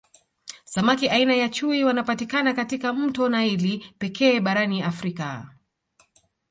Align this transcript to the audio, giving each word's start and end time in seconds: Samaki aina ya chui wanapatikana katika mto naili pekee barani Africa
Samaki 0.65 1.09
aina 1.09 1.33
ya 1.35 1.49
chui 1.49 1.83
wanapatikana 1.83 2.53
katika 2.53 2.93
mto 2.93 3.29
naili 3.29 3.93
pekee 3.99 4.39
barani 4.39 4.81
Africa 4.83 5.43